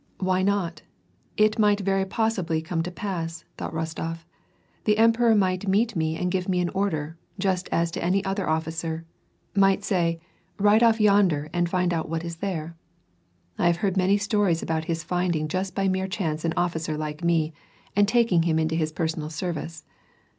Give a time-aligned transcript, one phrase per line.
[0.19, 0.81] 82S" Why not?
[1.37, 4.25] It might very possibly come to pass," thought Rostof,
[4.85, 8.49] ''the emperor might meet me and give me an order, just as to any other
[8.49, 9.05] officer;
[9.55, 10.19] might say:'
[10.57, 12.75] Ride ofP yonder and iind out what is there.'
[13.59, 17.23] I have heard many stories about his finding just merely by chance an officer like
[17.23, 17.53] me,
[17.95, 19.85] and taking him into his personal service.